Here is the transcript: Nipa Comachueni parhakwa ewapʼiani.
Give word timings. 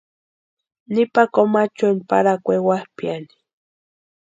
Nipa 0.93 1.23
Comachueni 1.33 2.01
parhakwa 2.09 2.53
ewapʼiani. 2.59 3.33